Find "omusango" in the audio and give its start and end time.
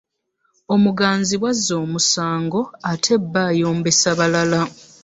1.83-2.61